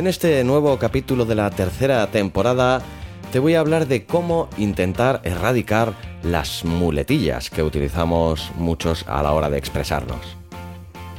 En 0.00 0.06
este 0.06 0.42
nuevo 0.44 0.78
capítulo 0.78 1.26
de 1.26 1.34
la 1.34 1.50
tercera 1.50 2.06
temporada 2.06 2.80
te 3.32 3.38
voy 3.38 3.54
a 3.54 3.60
hablar 3.60 3.86
de 3.86 4.06
cómo 4.06 4.48
intentar 4.56 5.20
erradicar 5.24 5.92
las 6.22 6.64
muletillas 6.64 7.50
que 7.50 7.62
utilizamos 7.62 8.50
muchos 8.56 9.04
a 9.06 9.22
la 9.22 9.34
hora 9.34 9.50
de 9.50 9.58
expresarnos. 9.58 10.38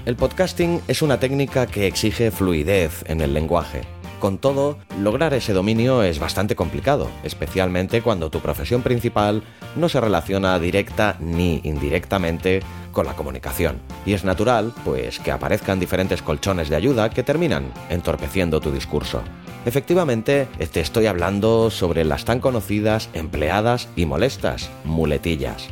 El 0.07 0.15
podcasting 0.15 0.81
es 0.87 1.03
una 1.03 1.19
técnica 1.19 1.67
que 1.67 1.85
exige 1.85 2.31
fluidez 2.31 3.03
en 3.05 3.21
el 3.21 3.35
lenguaje. 3.35 3.81
Con 4.22 4.38
todo, 4.38 4.77
lograr 5.00 5.33
ese 5.33 5.52
dominio 5.52 6.03
es 6.03 6.19
bastante 6.19 6.55
complicado, 6.55 7.09
especialmente 7.23 8.03
cuando 8.03 8.30
tu 8.30 8.39
profesión 8.39 8.83
principal 8.83 9.41
no 9.75 9.89
se 9.89 10.00
relaciona 10.00 10.59
directa 10.59 11.17
ni 11.19 11.59
indirectamente 11.64 12.59
con 12.92 13.08
la 13.08 13.16
comunicación. 13.16 13.81
Y 14.05 14.14
es 14.14 14.23
natural, 14.23 14.73
pues, 14.86 15.17
que 15.17 15.31
aparezcan 15.31 15.80
diferentes 15.80 16.22
colchones 16.22 16.69
de 16.69 16.75
ayuda 16.75 17.09
que 17.09 17.23
terminan 17.23 17.73
entorpeciendo 17.89 18.61
tu 18.61 18.69
discurso. 18.69 19.23
Efectivamente, 19.66 20.47
te 20.72 20.81
estoy 20.81 21.08
hablando 21.08 21.72
sobre 21.72 22.05
las 22.05 22.23
tan 22.23 22.39
conocidas, 22.39 23.09
empleadas 23.14 23.88
y 23.95 24.05
molestas 24.05 24.69
muletillas. 24.83 25.67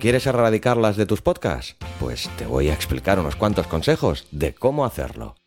¿Quieres 0.00 0.24
erradicarlas 0.28 0.96
de 0.96 1.06
tus 1.06 1.20
podcasts? 1.20 1.74
Pues 1.98 2.30
te 2.38 2.46
voy 2.46 2.68
a 2.68 2.74
explicar 2.74 3.18
unos 3.18 3.34
cuantos 3.34 3.66
consejos 3.66 4.28
de 4.30 4.54
cómo 4.54 4.84
hacerlo. 4.84 5.37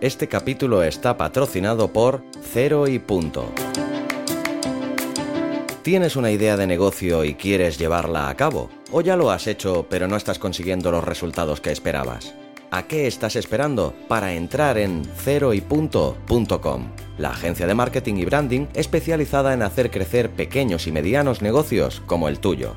Este 0.00 0.28
capítulo 0.28 0.84
está 0.84 1.16
patrocinado 1.16 1.92
por 1.92 2.22
Cero 2.52 2.86
y 2.86 3.00
Punto. 3.00 3.50
¿Tienes 5.82 6.14
una 6.14 6.30
idea 6.30 6.56
de 6.56 6.68
negocio 6.68 7.24
y 7.24 7.34
quieres 7.34 7.78
llevarla 7.78 8.28
a 8.28 8.34
cabo? 8.36 8.70
¿O 8.92 9.00
ya 9.00 9.16
lo 9.16 9.32
has 9.32 9.48
hecho 9.48 9.86
pero 9.90 10.06
no 10.06 10.14
estás 10.14 10.38
consiguiendo 10.38 10.92
los 10.92 11.02
resultados 11.02 11.60
que 11.60 11.72
esperabas? 11.72 12.32
¿A 12.70 12.84
qué 12.84 13.08
estás 13.08 13.34
esperando 13.34 13.92
para 14.06 14.34
entrar 14.34 14.78
en 14.78 15.04
ceroypunto.com? 15.04 16.92
La 17.18 17.30
agencia 17.30 17.66
de 17.66 17.74
marketing 17.74 18.18
y 18.18 18.24
branding 18.24 18.66
especializada 18.74 19.52
en 19.52 19.62
hacer 19.62 19.90
crecer 19.90 20.30
pequeños 20.30 20.86
y 20.86 20.92
medianos 20.92 21.42
negocios 21.42 22.02
como 22.06 22.28
el 22.28 22.38
tuyo. 22.38 22.76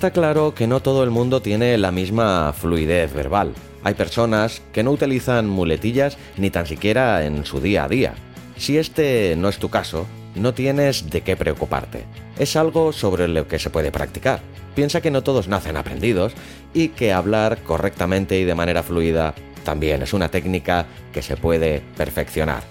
Está 0.00 0.12
claro 0.12 0.54
que 0.54 0.66
no 0.66 0.80
todo 0.80 1.04
el 1.04 1.10
mundo 1.10 1.42
tiene 1.42 1.76
la 1.76 1.92
misma 1.92 2.54
fluidez 2.54 3.12
verbal. 3.12 3.52
Hay 3.84 3.92
personas 3.92 4.62
que 4.72 4.82
no 4.82 4.92
utilizan 4.92 5.46
muletillas 5.46 6.16
ni 6.38 6.48
tan 6.48 6.64
siquiera 6.64 7.26
en 7.26 7.44
su 7.44 7.60
día 7.60 7.84
a 7.84 7.88
día. 7.88 8.14
Si 8.56 8.78
este 8.78 9.34
no 9.36 9.50
es 9.50 9.58
tu 9.58 9.68
caso, 9.68 10.06
no 10.34 10.54
tienes 10.54 11.10
de 11.10 11.20
qué 11.20 11.36
preocuparte. 11.36 12.06
Es 12.38 12.56
algo 12.56 12.94
sobre 12.94 13.28
lo 13.28 13.46
que 13.46 13.58
se 13.58 13.68
puede 13.68 13.92
practicar. 13.92 14.40
Piensa 14.74 15.02
que 15.02 15.10
no 15.10 15.22
todos 15.22 15.48
nacen 15.48 15.76
aprendidos 15.76 16.32
y 16.72 16.88
que 16.88 17.12
hablar 17.12 17.58
correctamente 17.58 18.40
y 18.40 18.44
de 18.44 18.54
manera 18.54 18.82
fluida 18.82 19.34
también 19.64 20.00
es 20.00 20.14
una 20.14 20.30
técnica 20.30 20.86
que 21.12 21.20
se 21.20 21.36
puede 21.36 21.82
perfeccionar. 21.98 22.62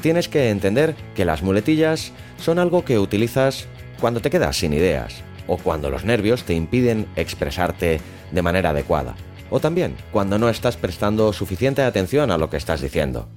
Tienes 0.00 0.28
que 0.28 0.50
entender 0.50 0.96
que 1.14 1.24
las 1.24 1.44
muletillas 1.44 2.10
son 2.36 2.58
algo 2.58 2.84
que 2.84 2.98
utilizas 2.98 3.68
cuando 4.00 4.20
te 4.20 4.30
quedas 4.30 4.56
sin 4.56 4.72
ideas, 4.72 5.22
o 5.46 5.56
cuando 5.56 5.90
los 5.90 6.04
nervios 6.04 6.44
te 6.44 6.54
impiden 6.54 7.06
expresarte 7.16 8.00
de 8.30 8.42
manera 8.42 8.70
adecuada, 8.70 9.14
o 9.50 9.60
también 9.60 9.96
cuando 10.12 10.38
no 10.38 10.48
estás 10.48 10.76
prestando 10.76 11.32
suficiente 11.32 11.82
atención 11.82 12.30
a 12.30 12.38
lo 12.38 12.50
que 12.50 12.56
estás 12.56 12.80
diciendo. 12.80 13.28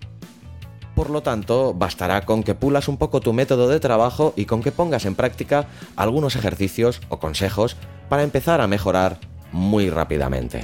Por 0.95 1.09
lo 1.09 1.21
tanto, 1.21 1.73
bastará 1.73 2.21
con 2.21 2.41
que 2.41 2.55
pulas 2.55 2.87
un 2.87 2.97
poco 2.97 3.19
tu 3.19 3.33
método 3.33 3.67
de 3.67 3.81
trabajo 3.81 4.33
y 4.37 4.45
con 4.45 4.63
que 4.63 4.71
pongas 4.71 5.05
en 5.05 5.15
práctica 5.15 5.67
algunos 5.97 6.37
ejercicios 6.37 7.01
o 7.09 7.19
consejos 7.19 7.75
para 8.07 8.23
empezar 8.23 8.61
a 8.61 8.67
mejorar 8.67 9.17
muy 9.51 9.89
rápidamente. 9.89 10.63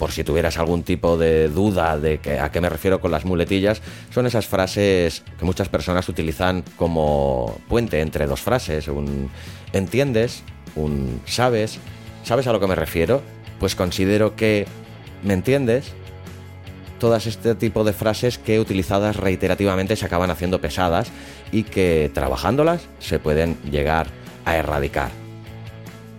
Por 0.00 0.12
si 0.12 0.24
tuvieras 0.24 0.56
algún 0.56 0.82
tipo 0.82 1.18
de 1.18 1.48
duda 1.48 1.98
de 1.98 2.20
que, 2.20 2.40
a 2.40 2.50
qué 2.50 2.62
me 2.62 2.70
refiero 2.70 3.02
con 3.02 3.10
las 3.10 3.26
muletillas, 3.26 3.82
son 4.14 4.24
esas 4.24 4.46
frases 4.46 5.22
que 5.38 5.44
muchas 5.44 5.68
personas 5.68 6.08
utilizan 6.08 6.64
como 6.78 7.60
puente 7.68 8.00
entre 8.00 8.26
dos 8.26 8.40
frases. 8.40 8.88
Un 8.88 9.28
¿entiendes? 9.74 10.42
Un 10.74 11.20
¿sabes? 11.26 11.78
¿Sabes 12.22 12.46
a 12.46 12.52
lo 12.52 12.60
que 12.60 12.66
me 12.66 12.76
refiero? 12.76 13.20
Pues 13.58 13.76
considero 13.76 14.36
que 14.36 14.66
¿me 15.22 15.34
entiendes? 15.34 15.92
Todas 16.98 17.26
este 17.26 17.54
tipo 17.54 17.84
de 17.84 17.92
frases 17.92 18.38
que 18.38 18.58
utilizadas 18.58 19.16
reiterativamente 19.16 19.96
se 19.96 20.06
acaban 20.06 20.30
haciendo 20.30 20.62
pesadas 20.62 21.10
y 21.52 21.64
que 21.64 22.10
trabajándolas 22.14 22.88
se 23.00 23.18
pueden 23.18 23.58
llegar 23.70 24.06
a 24.46 24.56
erradicar. 24.56 25.10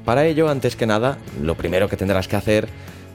Para 0.05 0.27
ello, 0.27 0.49
antes 0.49 0.75
que 0.75 0.85
nada, 0.85 1.17
lo 1.41 1.55
primero 1.55 1.89
que 1.89 1.97
tendrás 1.97 2.27
que 2.27 2.35
hacer 2.35 2.67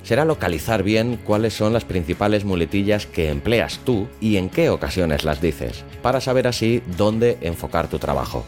será 0.07 0.25
localizar 0.25 0.85
bien 0.85 1.19
cuáles 1.25 1.53
son 1.55 1.73
las 1.73 1.85
principales 1.85 2.45
muletillas 2.45 3.07
que 3.07 3.29
empleas 3.29 3.81
tú 3.85 4.07
y 4.21 4.37
en 4.37 4.51
qué 4.51 4.71
ocasiones 4.71 5.25
las 5.25 5.41
dices, 5.41 5.85
para 6.01 6.21
saber 6.21 6.47
así 6.47 6.81
dónde 6.97 7.39
enfocar 7.41 7.89
tu 7.89 7.99
trabajo. 7.99 8.45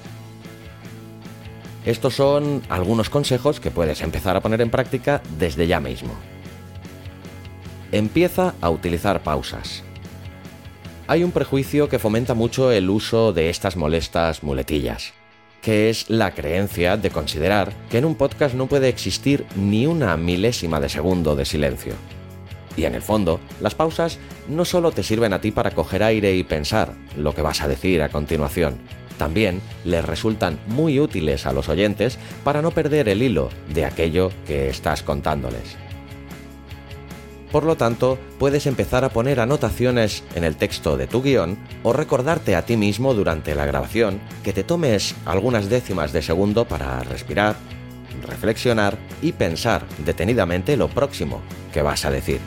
Estos 1.85 2.15
son 2.15 2.63
algunos 2.69 3.11
consejos 3.11 3.59
que 3.59 3.73
puedes 3.73 4.03
empezar 4.03 4.37
a 4.37 4.41
poner 4.41 4.61
en 4.61 4.71
práctica 4.71 5.21
desde 5.37 5.67
ya 5.67 5.81
mismo. 5.81 6.15
Empieza 7.91 8.55
a 8.61 8.71
utilizar 8.71 9.25
pausas. 9.25 9.83
Hay 11.09 11.25
un 11.25 11.33
prejuicio 11.33 11.89
que 11.89 11.99
fomenta 11.99 12.35
mucho 12.35 12.71
el 12.71 12.89
uso 12.89 13.33
de 13.33 13.51
estas 13.51 13.77
molestas 13.77 14.45
muletillas, 14.45 15.13
que 15.63 15.91
es 15.91 16.09
la 16.09 16.35
creencia 16.35 16.97
de 16.97 17.11
considerar 17.11 17.73
que 17.91 17.99
en 17.99 18.05
un 18.05 18.15
podcast 18.15 18.55
no 18.55 18.67
puede 18.67 18.89
existir 18.89 19.45
ni 19.57 19.87
una 19.87 20.17
milésima 20.17 20.81
de 20.81 20.89
segundo 20.89 21.37
de 21.37 21.45
silencio. 21.45 21.95
Y 22.77 22.85
en 22.85 22.95
el 22.95 23.03
fondo, 23.03 23.41
las 23.61 23.75
pausas 23.75 24.19
no 24.49 24.65
solo 24.65 24.93
te 24.93 25.03
sirven 25.03 25.33
a 25.33 25.41
ti 25.41 25.51
para 25.51 25.73
coger 25.73 26.03
aire 26.03 26.37
y 26.37 26.45
pensar 26.45 26.95
lo 27.17 27.35
que 27.35 27.43
vas 27.43 27.61
a 27.61 27.69
decir 27.69 28.03
a 28.03 28.09
continuación, 28.09 28.79
también 29.19 29.61
les 29.85 30.05
resultan 30.05 30.59
muy 30.69 31.01
útiles 31.01 31.45
a 31.45 31.53
los 31.53 31.69
oyentes 31.69 32.19
para 32.45 32.63
no 32.63 32.71
perder 32.71 33.09
el 33.09 33.23
hilo 33.23 33.51
de 33.75 33.85
aquello 33.85 34.31
que 34.47 34.69
estás 34.69 35.03
contándoles. 35.03 35.88
Por 37.51 37.65
lo 37.65 37.77
tanto, 37.77 38.19
puedes 38.39 38.67
empezar 38.67 39.05
a 39.05 39.09
poner 39.09 39.41
anotaciones 39.41 40.23
en 40.35 40.45
el 40.45 40.57
texto 40.57 40.97
de 40.97 41.07
tu 41.07 41.23
guion 41.23 41.59
o 41.83 41.93
recordarte 41.93 42.55
a 42.55 42.67
ti 42.67 42.77
mismo 42.77 43.15
durante 43.15 43.55
la 43.55 43.65
grabación 43.65 44.21
que 44.45 44.53
te 44.53 44.65
tomes 44.65 45.15
algunas 45.25 45.71
décimas 45.71 46.13
de 46.13 46.21
segundo 46.21 46.67
para 46.67 47.01
respirar, 47.01 47.57
reflexionar 48.27 48.99
y 49.23 49.33
pensar 49.33 49.87
detenidamente 50.05 50.77
lo 50.77 50.89
próximo 50.89 51.41
que 51.73 51.81
vas 51.81 52.05
a 52.05 52.11
decir. 52.11 52.41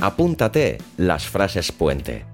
Apúntate 0.00 0.78
las 0.98 1.26
frases 1.26 1.72
puente. 1.72 2.24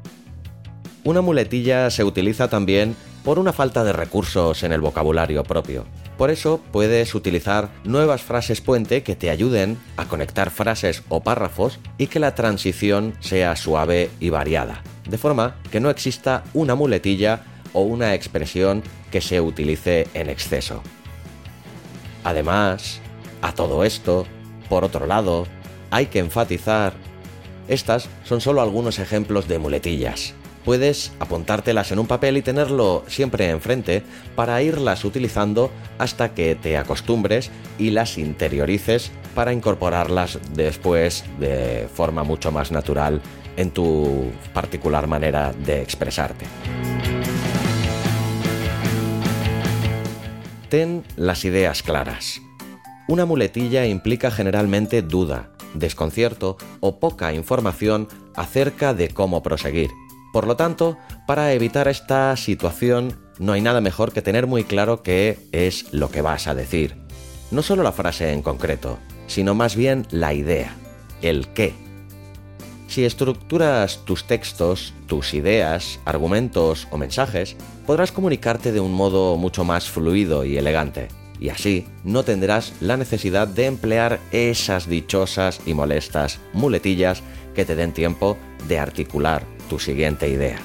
Una 1.04 1.20
muletilla 1.20 1.90
se 1.90 2.02
utiliza 2.02 2.48
también 2.48 2.96
por 3.24 3.38
una 3.38 3.52
falta 3.52 3.84
de 3.84 3.92
recursos 3.92 4.62
en 4.62 4.72
el 4.72 4.80
vocabulario 4.80 5.44
propio. 5.44 5.84
Por 6.18 6.30
eso 6.30 6.60
puedes 6.72 7.14
utilizar 7.14 7.70
nuevas 7.84 8.22
frases 8.22 8.60
puente 8.60 9.02
que 9.02 9.16
te 9.16 9.30
ayuden 9.30 9.78
a 9.96 10.06
conectar 10.06 10.50
frases 10.50 11.02
o 11.08 11.22
párrafos 11.22 11.78
y 11.98 12.08
que 12.08 12.20
la 12.20 12.34
transición 12.34 13.14
sea 13.20 13.56
suave 13.56 14.10
y 14.20 14.30
variada, 14.30 14.82
de 15.08 15.18
forma 15.18 15.56
que 15.70 15.80
no 15.80 15.90
exista 15.90 16.44
una 16.52 16.74
muletilla 16.74 17.44
o 17.72 17.82
una 17.82 18.14
expresión 18.14 18.82
que 19.10 19.20
se 19.20 19.40
utilice 19.40 20.06
en 20.14 20.28
exceso. 20.28 20.82
Además, 22.24 23.00
a 23.40 23.52
todo 23.52 23.84
esto, 23.84 24.26
por 24.68 24.84
otro 24.84 25.06
lado, 25.06 25.46
hay 25.90 26.06
que 26.06 26.18
enfatizar, 26.18 26.92
estas 27.68 28.08
son 28.24 28.40
solo 28.40 28.62
algunos 28.62 28.98
ejemplos 28.98 29.48
de 29.48 29.58
muletillas 29.58 30.34
puedes 30.64 31.12
apuntártelas 31.18 31.92
en 31.92 31.98
un 31.98 32.06
papel 32.06 32.36
y 32.36 32.42
tenerlo 32.42 33.04
siempre 33.06 33.50
enfrente 33.50 34.02
para 34.36 34.62
irlas 34.62 35.04
utilizando 35.04 35.70
hasta 35.98 36.34
que 36.34 36.54
te 36.54 36.76
acostumbres 36.76 37.50
y 37.78 37.90
las 37.90 38.18
interiorices 38.18 39.10
para 39.34 39.52
incorporarlas 39.52 40.38
después 40.54 41.24
de 41.38 41.88
forma 41.92 42.22
mucho 42.22 42.52
más 42.52 42.70
natural 42.70 43.20
en 43.56 43.70
tu 43.70 44.30
particular 44.52 45.06
manera 45.06 45.52
de 45.52 45.82
expresarte. 45.82 46.46
Ten 50.68 51.04
las 51.16 51.44
ideas 51.44 51.82
claras. 51.82 52.40
Una 53.06 53.26
muletilla 53.26 53.84
implica 53.84 54.30
generalmente 54.30 55.02
duda, 55.02 55.50
desconcierto 55.74 56.56
o 56.80 56.98
poca 56.98 57.34
información 57.34 58.08
acerca 58.34 58.94
de 58.94 59.08
cómo 59.08 59.42
proseguir 59.42 59.90
por 60.32 60.46
lo 60.46 60.56
tanto, 60.56 60.96
para 61.26 61.52
evitar 61.52 61.88
esta 61.88 62.34
situación 62.36 63.20
no 63.38 63.52
hay 63.52 63.60
nada 63.60 63.80
mejor 63.80 64.12
que 64.12 64.22
tener 64.22 64.46
muy 64.46 64.64
claro 64.64 65.02
qué 65.02 65.38
es 65.52 65.92
lo 65.92 66.10
que 66.10 66.22
vas 66.22 66.46
a 66.46 66.54
decir. 66.54 66.96
No 67.50 67.62
solo 67.62 67.82
la 67.82 67.92
frase 67.92 68.32
en 68.32 68.42
concreto, 68.42 68.98
sino 69.26 69.54
más 69.54 69.76
bien 69.76 70.06
la 70.10 70.32
idea, 70.32 70.74
el 71.20 71.48
qué. 71.48 71.74
Si 72.88 73.04
estructuras 73.04 74.04
tus 74.04 74.24
textos, 74.24 74.94
tus 75.06 75.34
ideas, 75.34 75.98
argumentos 76.04 76.88
o 76.90 76.98
mensajes, 76.98 77.56
podrás 77.86 78.12
comunicarte 78.12 78.72
de 78.72 78.80
un 78.80 78.92
modo 78.92 79.36
mucho 79.36 79.64
más 79.64 79.88
fluido 79.88 80.44
y 80.44 80.56
elegante, 80.56 81.08
y 81.40 81.48
así 81.48 81.86
no 82.04 82.22
tendrás 82.22 82.74
la 82.80 82.96
necesidad 82.96 83.48
de 83.48 83.66
emplear 83.66 84.20
esas 84.30 84.88
dichosas 84.88 85.60
y 85.66 85.74
molestas 85.74 86.38
muletillas 86.52 87.22
que 87.54 87.64
te 87.64 87.74
den 87.74 87.92
tiempo 87.92 88.36
de 88.68 88.78
articular 88.78 89.42
siguiente 89.78 90.28
idea. 90.28 90.58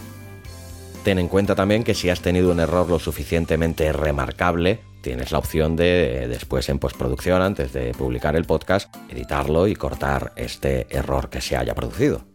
Ten 1.03 1.19
en 1.19 1.29
cuenta 1.29 1.55
también 1.55 1.83
que 1.83 1.93
si 1.93 2.09
has 2.09 2.19
tenido 2.19 2.51
un 2.51 2.59
error 2.59 2.89
lo 2.89 2.99
suficientemente 2.99 3.93
remarcable, 3.93 4.81
tienes 5.01 5.31
la 5.31 5.37
opción 5.37 5.77
de 5.77 6.23
eh, 6.23 6.27
después 6.27 6.67
en 6.67 6.79
postproducción, 6.79 7.41
antes 7.41 7.71
de 7.71 7.93
publicar 7.93 8.35
el 8.35 8.43
podcast, 8.43 8.93
editarlo 9.09 9.67
y 9.67 9.75
cortar 9.75 10.33
este 10.35 10.85
error 10.89 11.29
que 11.29 11.39
se 11.39 11.55
haya 11.55 11.73
producido. 11.75 12.25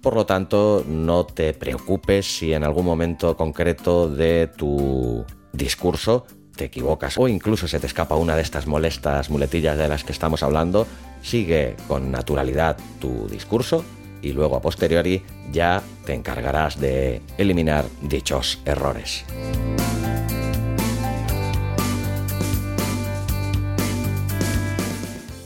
Por 0.00 0.14
lo 0.14 0.24
tanto, 0.24 0.84
no 0.88 1.26
te 1.26 1.52
preocupes 1.52 2.38
si 2.38 2.54
en 2.54 2.64
algún 2.64 2.86
momento 2.86 3.36
concreto 3.36 4.08
de 4.08 4.48
tu 4.48 5.24
discurso 5.52 6.26
te 6.56 6.64
equivocas 6.64 7.18
o 7.18 7.28
incluso 7.28 7.68
se 7.68 7.78
te 7.78 7.86
escapa 7.86 8.16
una 8.16 8.36
de 8.36 8.42
estas 8.42 8.66
molestas 8.66 9.28
muletillas 9.28 9.76
de 9.76 9.88
las 9.88 10.02
que 10.02 10.12
estamos 10.12 10.42
hablando, 10.42 10.86
sigue 11.20 11.76
con 11.88 12.10
naturalidad 12.10 12.78
tu 13.00 13.28
discurso 13.28 13.84
y 14.22 14.32
luego 14.32 14.56
a 14.56 14.62
posteriori 14.62 15.22
ya 15.50 15.82
te 16.06 16.14
encargarás 16.14 16.80
de 16.80 17.20
eliminar 17.36 17.84
dichos 18.00 18.60
errores. 18.64 19.24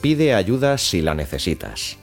Pide 0.00 0.34
ayuda 0.34 0.78
si 0.78 1.02
la 1.02 1.14
necesitas. 1.14 1.96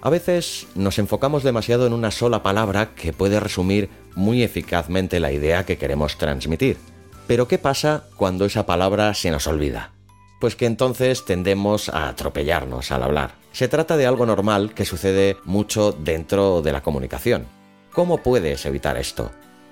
A 0.00 0.08
veces 0.08 0.68
nos 0.74 0.98
enfocamos 0.98 1.42
demasiado 1.42 1.86
en 1.86 1.92
una 1.92 2.10
sola 2.10 2.42
palabra 2.42 2.94
que 2.94 3.12
puede 3.12 3.40
resumir 3.40 3.90
muy 4.14 4.42
eficazmente 4.42 5.20
la 5.20 5.32
idea 5.32 5.66
que 5.66 5.76
queremos 5.76 6.16
transmitir. 6.16 6.78
Pero 7.26 7.48
¿qué 7.48 7.58
pasa 7.58 8.04
cuando 8.16 8.44
esa 8.44 8.64
palabra 8.64 9.12
se 9.14 9.30
nos 9.30 9.46
olvida? 9.48 9.92
Pues 10.40 10.54
que 10.54 10.66
entonces 10.66 11.24
tendemos 11.24 11.88
a 11.88 12.08
atropellarnos 12.08 12.92
al 12.92 13.02
hablar 13.02 13.45
se 13.56 13.68
trata 13.68 13.96
de 13.96 14.04
algo 14.04 14.26
normal 14.26 14.74
que 14.74 14.84
sucede 14.84 15.38
mucho 15.44 15.90
dentro 15.92 16.60
de 16.60 16.72
la 16.72 16.82
comunicación. 16.82 17.46
¿Cómo 17.90 18.18
puedes 18.18 18.66
evitar 18.66 18.98
esto? 18.98 19.30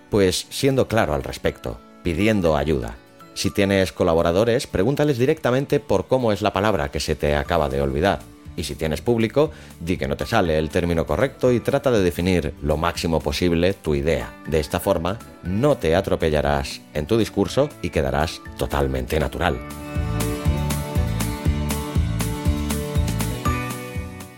Pues 0.09 0.47
siendo 0.49 0.89
claro 0.89 1.13
al 1.13 1.23
respecto, 1.23 1.79
pidiendo 2.03 2.57
ayuda. 2.57 2.97
Si 3.35 3.51
tienes 3.51 3.93
colaboradores, 3.93 4.67
pregúntales 4.67 5.19
directamente 5.19 5.81
por 5.81 6.07
cómo 6.07 6.33
es 6.33 6.41
la 6.41 6.55
palabra 6.55 6.91
que 6.91 6.99
se 6.99 7.15
te 7.15 7.37
acaba 7.37 7.69
de 7.69 7.83
olvidar. 7.83 8.21
Y 8.57 8.65
si 8.65 8.75
tienes 8.75 9.03
público, 9.03 9.51
di 9.81 9.99
que 9.99 10.09
no 10.09 10.17
te 10.17 10.25
sale 10.25 10.57
el 10.57 10.71
término 10.71 11.05
correcto 11.05 11.53
y 11.53 11.61
trata 11.61 11.91
de 11.91 12.03
definir 12.03 12.55
lo 12.63 12.79
máximo 12.79 13.21
posible 13.21 13.75
tu 13.75 13.95
idea. 13.95 14.33
De 14.47 14.61
esta 14.61 14.81
forma, 14.81 15.19
no 15.43 15.77
te 15.77 15.95
atropellarás 15.95 16.81
en 16.95 17.07
tu 17.07 17.19
discurso 17.19 17.69
y 17.83 17.91
quedarás 17.91 18.41
totalmente 18.57 19.21
natural. 19.21 19.59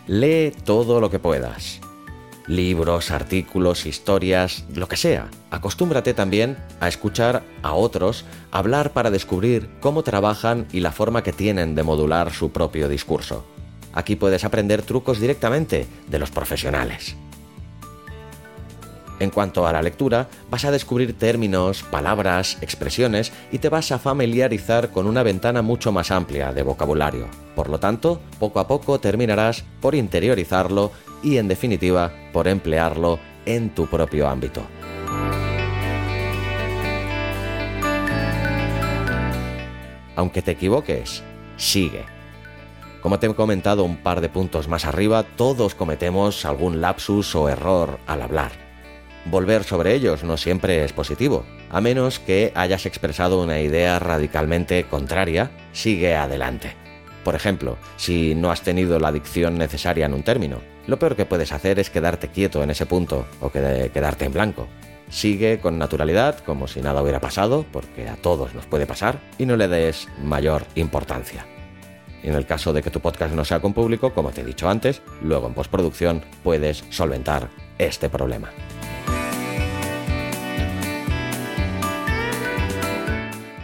Lee 0.06 0.52
todo 0.64 1.00
lo 1.00 1.10
que 1.10 1.18
puedas. 1.18 1.80
Libros, 2.46 3.10
artículos, 3.10 3.86
historias, 3.86 4.64
lo 4.72 4.86
que 4.86 4.96
sea. 4.96 5.28
Acostúmbrate 5.50 6.14
también 6.14 6.56
a 6.78 6.86
escuchar 6.86 7.42
a 7.62 7.72
otros 7.72 8.24
hablar 8.52 8.92
para 8.92 9.10
descubrir 9.10 9.68
cómo 9.80 10.04
trabajan 10.04 10.68
y 10.72 10.78
la 10.78 10.92
forma 10.92 11.24
que 11.24 11.32
tienen 11.32 11.74
de 11.74 11.82
modular 11.82 12.32
su 12.32 12.52
propio 12.52 12.88
discurso. 12.88 13.44
Aquí 13.94 14.14
puedes 14.14 14.44
aprender 14.44 14.82
trucos 14.82 15.18
directamente 15.18 15.88
de 16.06 16.18
los 16.20 16.30
profesionales. 16.30 17.16
En 19.18 19.30
cuanto 19.30 19.66
a 19.66 19.72
la 19.72 19.80
lectura, 19.80 20.28
vas 20.50 20.64
a 20.66 20.70
descubrir 20.70 21.18
términos, 21.18 21.82
palabras, 21.82 22.58
expresiones 22.60 23.32
y 23.50 23.58
te 23.58 23.70
vas 23.70 23.90
a 23.90 23.98
familiarizar 23.98 24.90
con 24.90 25.06
una 25.06 25.22
ventana 25.22 25.62
mucho 25.62 25.90
más 25.90 26.10
amplia 26.10 26.52
de 26.52 26.62
vocabulario. 26.62 27.26
Por 27.54 27.70
lo 27.70 27.80
tanto, 27.80 28.20
poco 28.38 28.60
a 28.60 28.68
poco 28.68 29.00
terminarás 29.00 29.64
por 29.80 29.94
interiorizarlo 29.94 30.92
y, 31.22 31.38
en 31.38 31.48
definitiva, 31.48 32.12
por 32.32 32.46
emplearlo 32.46 33.18
en 33.46 33.70
tu 33.70 33.86
propio 33.86 34.28
ámbito. 34.28 34.62
Aunque 40.14 40.42
te 40.42 40.52
equivoques, 40.52 41.22
sigue. 41.56 42.04
Como 43.00 43.18
te 43.18 43.26
he 43.26 43.34
comentado 43.34 43.84
un 43.84 43.98
par 43.98 44.20
de 44.20 44.28
puntos 44.28 44.68
más 44.68 44.84
arriba, 44.84 45.22
todos 45.22 45.74
cometemos 45.74 46.44
algún 46.44 46.80
lapsus 46.82 47.34
o 47.34 47.48
error 47.48 47.98
al 48.06 48.22
hablar 48.22 48.65
volver 49.30 49.64
sobre 49.64 49.94
ellos 49.94 50.24
no 50.24 50.36
siempre 50.36 50.84
es 50.84 50.92
positivo. 50.92 51.44
A 51.70 51.80
menos 51.80 52.18
que 52.18 52.52
hayas 52.54 52.86
expresado 52.86 53.42
una 53.42 53.60
idea 53.60 53.98
radicalmente 53.98 54.84
contraria, 54.84 55.50
sigue 55.72 56.14
adelante. 56.14 56.74
Por 57.24 57.34
ejemplo, 57.34 57.76
si 57.96 58.34
no 58.34 58.50
has 58.50 58.62
tenido 58.62 59.00
la 59.00 59.10
dicción 59.10 59.58
necesaria 59.58 60.06
en 60.06 60.14
un 60.14 60.22
término, 60.22 60.60
lo 60.86 60.98
peor 60.98 61.16
que 61.16 61.26
puedes 61.26 61.50
hacer 61.50 61.80
es 61.80 61.90
quedarte 61.90 62.28
quieto 62.28 62.62
en 62.62 62.70
ese 62.70 62.86
punto 62.86 63.26
o 63.40 63.50
quedarte 63.50 64.26
en 64.26 64.32
blanco. 64.32 64.68
Sigue 65.10 65.58
con 65.58 65.78
naturalidad, 65.78 66.38
como 66.40 66.68
si 66.68 66.80
nada 66.80 67.02
hubiera 67.02 67.20
pasado, 67.20 67.64
porque 67.72 68.08
a 68.08 68.16
todos 68.16 68.54
nos 68.54 68.66
puede 68.66 68.86
pasar, 68.86 69.18
y 69.38 69.46
no 69.46 69.56
le 69.56 69.66
des 69.66 70.08
mayor 70.22 70.64
importancia. 70.76 71.46
En 72.22 72.34
el 72.34 72.46
caso 72.46 72.72
de 72.72 72.82
que 72.82 72.90
tu 72.90 73.00
podcast 73.00 73.34
no 73.34 73.44
sea 73.44 73.60
con 73.60 73.72
público, 73.72 74.14
como 74.14 74.30
te 74.30 74.40
he 74.40 74.44
dicho 74.44 74.68
antes, 74.68 75.02
luego 75.22 75.46
en 75.48 75.54
postproducción 75.54 76.24
puedes 76.42 76.84
solventar 76.90 77.50
este 77.78 78.08
problema. 78.08 78.50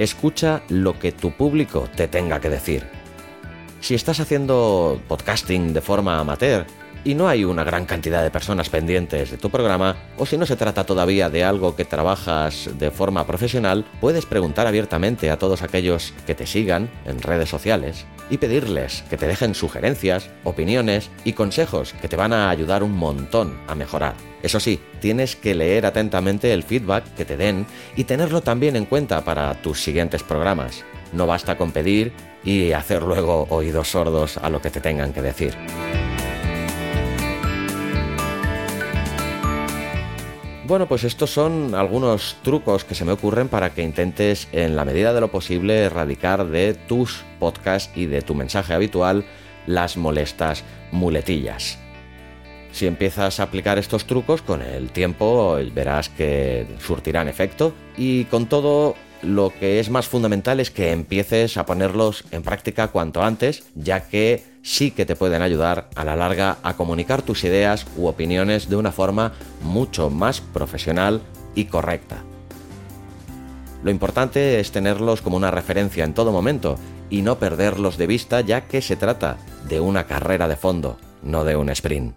Escucha 0.03 0.65
lo 0.69 0.99
que 0.99 1.13
tu 1.13 1.31
público 1.31 1.89
te 1.95 2.09
tenga 2.09 2.41
que 2.41 2.49
decir. 2.49 2.89
Si 3.79 3.95
estás 3.95 4.19
haciendo 4.19 5.01
podcasting 5.07 5.73
de 5.73 5.81
forma 5.81 6.19
amateur, 6.19 6.67
y 7.05 7.15
no 7.15 7.29
hay 7.29 7.45
una 7.45 7.63
gran 7.63 7.87
cantidad 7.87 8.21
de 8.21 8.33
personas 8.33 8.69
pendientes 8.69 9.31
de 9.31 9.37
tu 9.37 9.49
programa, 9.49 9.95
o 10.19 10.27
si 10.27 10.37
no 10.37 10.45
se 10.45 10.57
trata 10.57 10.83
todavía 10.83 11.31
de 11.31 11.45
algo 11.45 11.77
que 11.77 11.85
trabajas 11.85 12.69
de 12.77 12.91
forma 12.91 13.25
profesional, 13.29 13.85
puedes 14.01 14.27
preguntar 14.27 14.67
abiertamente 14.67 15.31
a 15.31 15.39
todos 15.39 15.63
aquellos 15.63 16.13
que 16.27 16.35
te 16.35 16.49
sigan 16.49 16.91
en 17.05 17.23
redes 17.23 17.49
sociales 17.49 18.05
y 18.33 18.39
pedirles 18.39 19.05
que 19.11 19.19
te 19.19 19.27
dejen 19.27 19.55
sugerencias, 19.55 20.31
opiniones 20.43 21.11
y 21.23 21.35
consejos 21.35 21.93
que 22.01 22.09
te 22.09 22.17
van 22.17 22.33
a 22.33 22.49
ayudar 22.49 22.83
un 22.83 22.93
montón 22.93 23.61
a 23.69 23.75
mejorar. 23.75 24.15
Eso 24.43 24.59
sí, 24.59 24.81
tienes 25.01 25.37
que 25.37 25.55
leer 25.55 25.85
atentamente 25.85 26.55
el 26.55 26.63
feedback 26.63 27.05
que 27.15 27.27
te 27.27 27.37
den 27.37 27.67
y 27.95 28.05
tenerlo 28.05 28.41
también 28.41 28.75
en 28.77 28.87
cuenta 28.87 29.23
para 29.23 29.53
tus 29.61 29.83
siguientes 29.83 30.23
programas. 30.23 30.83
No 31.13 31.27
basta 31.27 31.59
con 31.59 31.73
pedir 31.73 32.15
y 32.43 32.73
hacer 32.73 33.03
luego 33.03 33.47
oídos 33.51 33.89
sordos 33.89 34.39
a 34.39 34.49
lo 34.49 34.63
que 34.63 34.71
te 34.71 34.81
tengan 34.81 35.13
que 35.13 35.21
decir. 35.21 35.55
Bueno, 40.73 40.89
pues 40.89 41.05
estos 41.05 41.29
son 41.29 41.75
algunos 41.75 42.39
trucos 42.43 42.87
que 42.87 42.95
se 42.95 43.05
me 43.05 43.13
ocurren 43.13 43.49
para 43.49 43.75
que 43.75 43.83
intentes 43.83 44.49
en 44.53 44.75
la 44.75 44.87
medida 44.87 45.13
de 45.13 45.21
lo 45.21 45.31
posible 45.31 45.81
erradicar 45.81 46.47
de 46.47 46.73
tus 46.73 47.27
podcasts 47.39 47.95
y 47.95 48.07
de 48.07 48.23
tu 48.23 48.35
mensaje 48.35 48.73
habitual 48.73 49.27
las 49.67 49.99
molestas 49.99 50.65
muletillas. 50.91 51.79
Si 52.71 52.87
empiezas 52.87 53.39
a 53.39 53.43
aplicar 53.43 53.79
estos 53.79 54.07
trucos 54.07 54.41
con 54.41 54.63
el 54.63 54.91
tiempo 54.93 55.59
verás 55.75 56.09
que 56.09 56.67
surtirán 56.79 57.29
efecto 57.29 57.75
y 57.99 58.25
con 58.25 58.47
todo 58.47 58.95
lo 59.23 59.53
que 59.59 59.81
es 59.81 59.89
más 59.89 60.09
fundamental 60.09 60.61
es 60.61 60.71
que 60.71 60.91
empieces 60.91 61.57
a 61.57 61.65
ponerlos 61.65 62.25
en 62.31 62.43
práctica 62.43 62.89
cuanto 62.89 63.23
antes, 63.23 63.65
ya 63.75 64.09
que 64.09 64.45
sí 64.63 64.91
que 64.91 65.07
te 65.07 65.17
pueden 65.17 65.43
ayudar 65.43 65.89
a 65.95 66.05
la 66.05 66.17
larga 66.17 66.59
a 66.63 66.75
comunicar 66.75 67.23
tus 67.23 67.45
ideas 67.45 67.87
u 67.97 68.07
opiniones 68.07 68.69
de 68.69 68.77
una 68.77 68.93
forma 68.93 69.33
mucho 69.63 70.11
más 70.11 70.41
profesional 70.41 71.23
y 71.55 71.67
correcta. 71.67 72.25
Lo 73.83 73.91
importante 73.91 74.61
es 74.61 74.71
tenerlos 74.71 75.23
como 75.23 75.37
una 75.37 75.51
referencia 75.51 76.05
en 76.05 76.15
todo 76.15 76.33
momento 76.33 76.79
y 77.11 77.23
no 77.23 77.39
perderlos 77.39 77.97
de 77.99 78.07
vista 78.07 78.41
ya 78.41 78.63
que 78.63 78.81
se 78.81 78.97
trata 78.97 79.39
de 79.69 79.81
una 79.81 80.07
carrera 80.07 80.49
de 80.49 80.57
fondo, 80.57 80.99
no 81.23 81.45
de 81.45 81.57
un 81.57 81.69
sprint. 81.71 82.15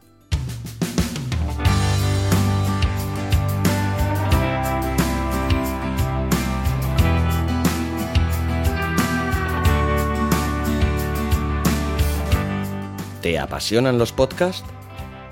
¿Te 13.25 13.39
apasionan 13.39 13.98
los 13.98 14.12
podcasts? 14.12 14.63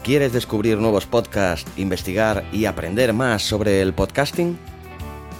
¿Quieres 0.03 0.33
descubrir 0.33 0.79
nuevos 0.79 1.05
podcasts, 1.05 1.69
investigar 1.77 2.43
y 2.51 2.65
aprender 2.65 3.13
más 3.13 3.43
sobre 3.43 3.83
el 3.83 3.93
podcasting? 3.93 4.57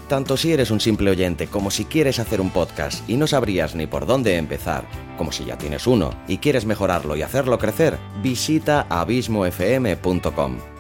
Tanto 0.08 0.38
si 0.38 0.54
eres 0.54 0.70
un 0.70 0.80
simple 0.80 1.10
oyente 1.10 1.48
como 1.48 1.72
si 1.72 1.86
quieres 1.86 2.20
hacer 2.20 2.40
un 2.40 2.52
podcast 2.52 3.10
y 3.10 3.18
no 3.18 3.26
sabrías 3.26 3.74
ni 3.74 3.88
por 3.88 4.06
dónde 4.06 4.38
empezar, 4.38 4.86
como 5.18 5.32
si 5.32 5.46
ya 5.46 5.58
tienes 5.58 5.88
uno 5.88 6.12
y 6.28 6.38
quieres 6.38 6.68
mejorarlo 6.68 7.16
y 7.16 7.24
hacerlo 7.24 7.58
crecer, 7.58 7.98
visita 8.22 8.86
abismofm.com. 8.88 10.73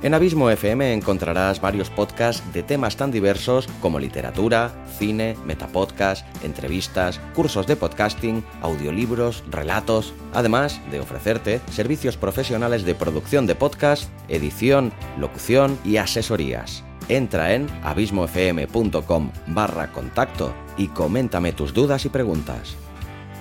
En 0.00 0.14
Abismo 0.14 0.48
FM 0.48 0.92
encontrarás 0.92 1.60
varios 1.60 1.90
podcasts 1.90 2.52
de 2.52 2.62
temas 2.62 2.96
tan 2.96 3.10
diversos 3.10 3.66
como 3.82 3.98
literatura, 3.98 4.72
cine, 4.96 5.36
metapodcast, 5.44 6.24
entrevistas, 6.44 7.20
cursos 7.34 7.66
de 7.66 7.74
podcasting, 7.74 8.44
audiolibros, 8.62 9.42
relatos, 9.50 10.14
además 10.32 10.80
de 10.92 11.00
ofrecerte 11.00 11.60
servicios 11.72 12.16
profesionales 12.16 12.84
de 12.84 12.94
producción 12.94 13.48
de 13.48 13.56
podcast, 13.56 14.08
edición, 14.28 14.92
locución 15.18 15.76
y 15.84 15.96
asesorías. 15.96 16.84
Entra 17.08 17.54
en 17.54 17.66
abismofm.com 17.82 19.32
barra 19.48 19.90
contacto 19.90 20.54
y 20.76 20.86
coméntame 20.88 21.52
tus 21.52 21.74
dudas 21.74 22.04
y 22.04 22.08
preguntas. 22.08 22.76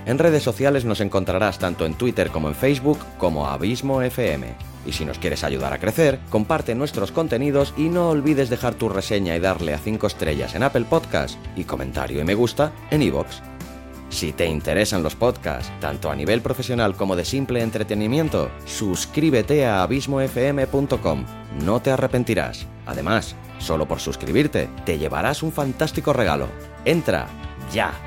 En 0.08 0.18
redes 0.18 0.42
sociales 0.42 0.86
nos 0.86 1.02
encontrarás 1.02 1.60
tanto 1.60 1.86
en 1.86 1.94
Twitter 1.94 2.32
como 2.32 2.48
en 2.48 2.56
Facebook 2.56 2.98
como 3.20 3.46
Abismo 3.46 4.02
FM. 4.02 4.77
Y 4.88 4.94
si 4.94 5.06
nos 5.06 5.20
quieres 5.20 5.44
ayudar 5.44 5.74
a 5.74 5.80
crecer, 5.80 6.20
comparte 6.30 6.74
nuestros 6.74 7.12
contenidos 7.12 7.74
y 7.78 7.90
no 7.90 8.10
olvides 8.10 8.50
dejar 8.50 8.74
tu 8.74 8.90
reseña 8.90 9.36
y 9.36 9.40
darle 9.40 9.74
a 9.74 9.78
5 9.78 10.08
estrellas 10.08 10.56
en 10.56 10.64
Apple 10.64 10.86
Podcast 10.90 11.38
y 11.56 11.66
comentario 11.66 12.22
y 12.22 12.24
me 12.24 12.34
gusta 12.34 12.72
en 12.90 13.04
iVoox. 13.04 13.42
Si 14.10 14.32
te 14.32 14.46
interesan 14.46 15.04
los 15.04 15.16
podcasts, 15.16 15.72
tanto 15.82 16.10
a 16.10 16.16
nivel 16.16 16.42
profesional 16.42 16.96
como 16.96 17.18
de 17.18 17.26
simple 17.26 17.62
entretenimiento, 17.62 18.50
suscríbete 18.66 19.66
a 19.66 19.84
abismofm.com. 19.84 21.26
No 21.66 21.82
te 21.82 21.92
arrepentirás. 21.92 22.66
Además, 22.86 23.36
solo 23.60 23.86
por 23.86 24.00
suscribirte, 24.00 24.70
te 24.86 24.98
llevarás 24.98 25.44
un 25.44 25.52
fantástico 25.52 26.14
regalo. 26.14 26.48
Entra 26.86 27.28
ya. 27.74 28.07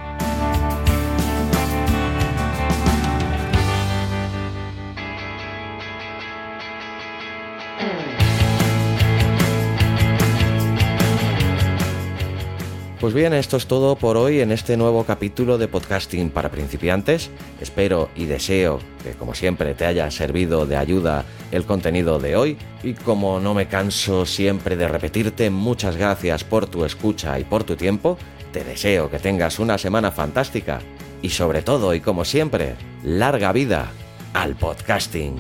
Pues 13.00 13.14
bien, 13.14 13.33
esto 13.33 13.57
es 13.57 13.66
todo 13.66 13.97
por 13.97 14.19
hoy 14.19 14.40
en 14.40 14.52
este 14.52 14.76
nuevo 14.76 15.04
capítulo 15.04 15.57
de 15.57 15.69
podcasting 15.69 16.28
para 16.28 16.50
principiantes. 16.50 17.30
Espero 17.59 18.11
y 18.14 18.26
deseo 18.26 18.78
que, 19.02 19.12
como 19.12 19.35
siempre, 19.35 19.73
te 19.73 19.87
haya 19.87 20.11
servido 20.11 20.66
de 20.66 20.76
ayuda 20.76 21.25
el 21.50 21.64
contenido 21.64 22.19
de 22.19 22.37
hoy. 22.37 22.59
Y 22.83 22.92
como 22.92 23.40
no 23.40 23.54
me 23.54 23.69
canso 23.69 24.26
siempre 24.26 24.76
de 24.76 24.87
repetirte, 24.87 25.49
muchas 25.49 25.97
gracias 25.97 26.45
por 26.45 26.66
tu 26.66 26.85
escucha 26.85 27.38
y 27.38 27.45
por 27.45 27.64
tu 27.64 27.75
tiempo. 27.75 28.19
Te 28.52 28.64
deseo 28.64 29.11
que 29.11 29.19
tengas 29.19 29.59
una 29.59 29.78
semana 29.78 30.11
fantástica. 30.11 30.80
Y 31.23 31.30
sobre 31.30 31.62
todo, 31.62 31.95
y 31.95 32.00
como 32.00 32.26
siempre, 32.26 32.75
larga 33.02 33.52
vida 33.52 33.92
al 34.35 34.57
podcasting. 34.57 35.37